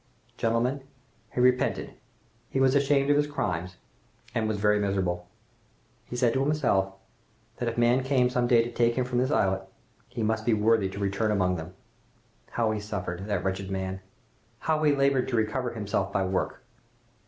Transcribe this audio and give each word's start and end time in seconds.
"Gentlemen, 0.35 0.81
he 1.31 1.39
repented, 1.39 1.93
he 2.49 2.59
was 2.59 2.73
ashamed 2.73 3.11
of 3.11 3.17
his 3.17 3.27
crimes 3.27 3.77
and 4.33 4.47
was 4.47 4.57
very 4.57 4.79
miserable! 4.79 5.27
He 6.07 6.15
said 6.15 6.33
to 6.33 6.43
himself, 6.43 6.95
that 7.57 7.69
if 7.69 7.77
men 7.77 8.01
came 8.01 8.27
some 8.27 8.47
day 8.47 8.63
to 8.63 8.71
take 8.71 8.95
him 8.95 9.05
from 9.05 9.19
that 9.19 9.29
islet, 9.29 9.61
he 10.09 10.23
must 10.23 10.43
be 10.43 10.55
worthy 10.55 10.89
to 10.89 10.97
return 10.97 11.29
among 11.29 11.57
them! 11.57 11.75
How 12.53 12.71
he 12.71 12.79
suffered, 12.79 13.27
that 13.27 13.43
wretched 13.43 13.69
man! 13.69 13.99
How 14.61 14.81
he 14.81 14.95
labored 14.95 15.27
to 15.27 15.35
recover 15.35 15.73
himself 15.73 16.11
by 16.11 16.25
work! 16.25 16.63